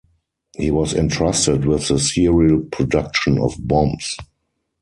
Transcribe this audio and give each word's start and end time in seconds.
He 0.57 0.71
was 0.71 0.95
entrusted 0.95 1.63
with 1.65 1.87
the 1.89 1.99
serial 1.99 2.61
production 2.61 3.37
of 3.37 3.53
bombs. 3.59 4.17